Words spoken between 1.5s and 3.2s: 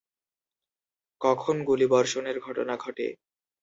গুলিবর্ষণের ঘটনা ঘটে?